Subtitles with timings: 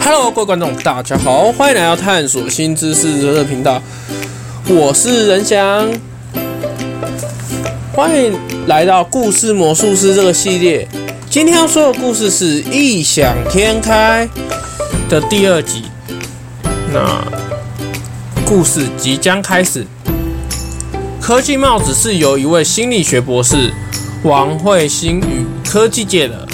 [0.00, 3.82] Hello，各位观众，大家好，欢迎来到探索新知识的频道，
[4.68, 5.88] 我是任翔，
[7.92, 8.32] 欢迎
[8.66, 10.88] 来到故事魔术师这个系列。
[11.28, 14.26] 今天要说的故事是异想天开
[15.10, 15.84] 的第二集，
[16.92, 17.22] 那
[18.46, 19.86] 故事即将开始。
[21.20, 23.70] 科技帽子是由一位心理学博士
[24.22, 26.47] 王慧欣与科技界的。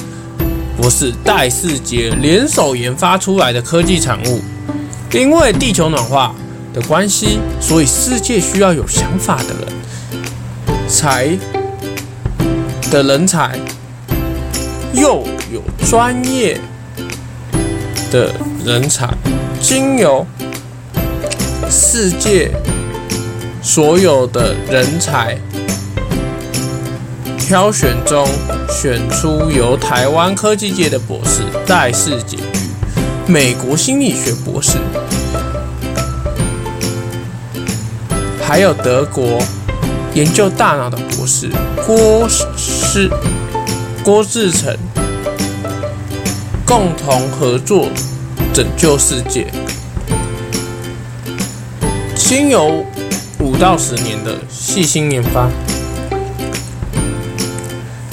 [0.84, 4.42] 不是戴世杰联手研发出来的科技产物，
[5.14, 6.34] 因为地球暖化
[6.74, 11.38] 的关系，所以世界需要有想法的人才
[12.90, 13.58] 的人才，
[14.92, 16.60] 又有专业
[18.10, 18.30] 的
[18.62, 19.08] 人才，
[19.62, 20.26] 经由
[21.70, 22.50] 世界
[23.62, 25.38] 所有的人才。
[27.54, 28.26] 挑选中
[28.68, 34.76] 选出由台湾科技界的博士戴世杰与美国心理学博士，
[38.42, 39.40] 还有德国
[40.14, 41.48] 研究大脑的博士
[41.86, 43.08] 郭师
[44.02, 44.76] 郭志成，
[46.66, 47.88] 共同合作
[48.52, 49.46] 拯救世界，
[52.16, 52.84] 经由
[53.38, 55.48] 五到十年的细心研发。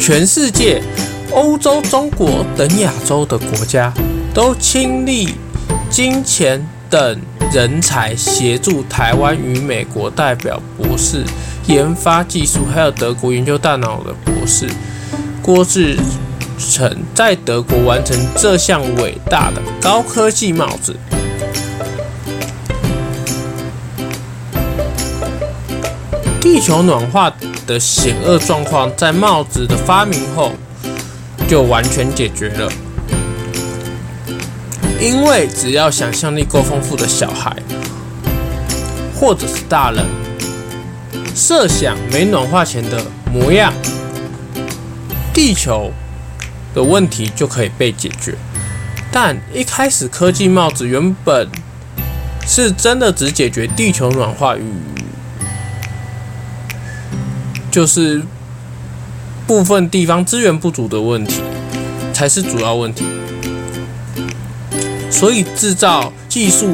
[0.01, 0.81] 全世界、
[1.31, 3.93] 欧洲、中国等亚洲的国家
[4.33, 5.35] 都倾力
[5.91, 7.21] 金钱等
[7.53, 11.23] 人才协助台湾与美国代表博士
[11.67, 14.67] 研发技术，还有德国研究大脑的博士
[15.39, 15.95] 郭志
[16.57, 20.95] 成在德国完成这项伟大的高科技帽子。
[26.41, 27.31] 地球暖化
[27.71, 30.51] 的险恶状况在帽子的发明后
[31.47, 32.69] 就完全解决了，
[34.99, 37.55] 因为只要想象力够丰富的小孩
[39.15, 40.05] 或者是大人，
[41.33, 43.71] 设想没暖化前的模样，
[45.33, 45.93] 地球
[46.75, 48.35] 的问题就可以被解决。
[49.13, 51.47] 但一开始科技帽子原本
[52.45, 54.61] 是真的只解决地球暖化与
[57.71, 58.21] 就是
[59.47, 61.41] 部分地方资源不足的问题
[62.11, 63.05] 才是主要问题，
[65.09, 66.69] 所以制造技术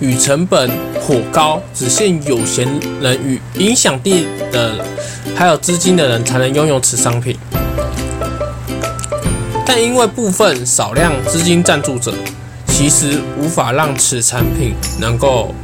[0.00, 2.66] 与成本颇高，只限有钱
[3.02, 4.82] 人与影响力的
[5.36, 7.36] 还有资金的人才能拥有此商品。
[9.66, 12.14] 但因为部分少量资金赞助者，
[12.68, 15.54] 其实无法让此产品能够。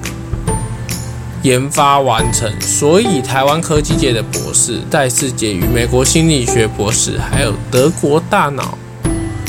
[1.42, 8.76] 研发完成，所以台湾科技界的博士戴世杰与美国心理学博士，还有德国大脑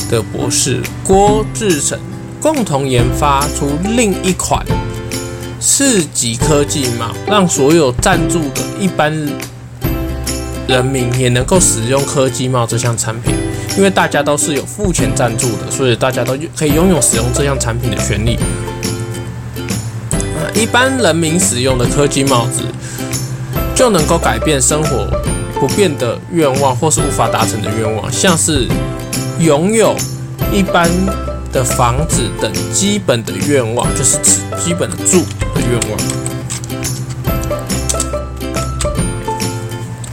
[0.09, 1.99] 的博士郭志成
[2.39, 4.65] 共同研发出另一款
[5.59, 9.13] 四级科技帽，让所有赞助的一般
[10.67, 13.35] 人民也能够使用科技帽这项产品。
[13.77, 18.37] 因为大家都是有付钱赞助的，所以大家都可以拥有使用这项产品的权利。
[20.53, 22.63] 一般人民使用的科技帽子，
[23.73, 25.07] 就能够改变生活
[25.59, 28.67] 不变的愿望，或是无法达成的愿望，像是
[29.39, 29.95] 拥有
[30.51, 30.89] 一般
[31.51, 35.21] 的房子等基本的愿望，就是指基本的住
[35.55, 35.99] 的愿望。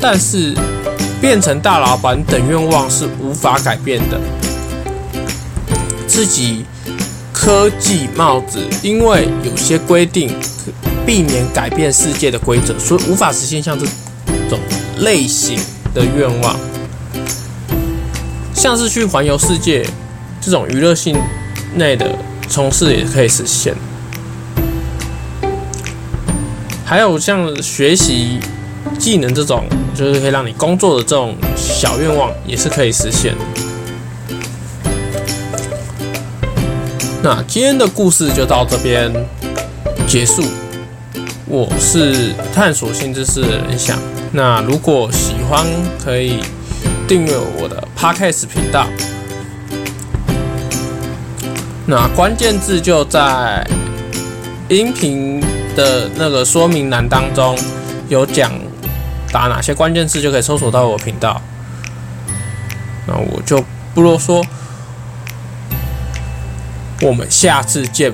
[0.01, 0.55] 但是
[1.21, 4.19] 变成大老板等愿望是无法改变的，
[6.07, 6.65] 自己。
[7.41, 10.29] 科技帽子，因为有些规定
[11.07, 13.87] 避免改变世界的规则，所以无法实现像这
[14.51, 14.59] 种
[14.99, 15.57] 类型
[15.95, 16.57] 的愿望，
[18.53, 19.87] 像是去环游世界
[20.41, 21.17] 这种娱乐性
[21.77, 22.11] 内的
[22.49, 23.73] 从事也可以实现，
[26.85, 28.41] 还有像学习
[28.99, 33.33] 技能这种，就是可以让你工作的这种小愿望，也是可以实现。
[37.21, 39.13] 那今天的故事就到这边
[40.07, 40.45] 结束。
[41.47, 43.99] 我是探索新知识的仁翔。
[44.31, 45.67] 那如果喜欢，
[46.03, 46.39] 可以
[47.09, 48.87] 订阅我的 Podcast 频道。
[51.87, 53.67] 那关键字就在
[54.69, 55.41] 音频
[55.75, 57.59] 的那个说明栏当中
[58.09, 58.53] 有讲，
[59.33, 61.43] 打哪些关键字就可以搜索到我频道。
[63.09, 64.41] 那我就不啰嗦。
[67.01, 68.13] 我们下次见，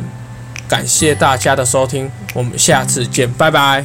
[0.69, 3.85] 感谢大家的收听，我们下次见，拜拜。